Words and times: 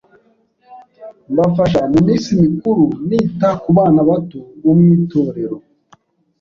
mbafasha 1.31 1.81
mu 1.91 1.99
minsi 2.07 2.29
mikuru, 2.43 2.85
nita 3.07 3.49
ku 3.61 3.69
bana 3.77 3.99
bato 4.09 4.39
bo 4.63 4.71
mu 4.77 4.85
itorero, 4.97 5.57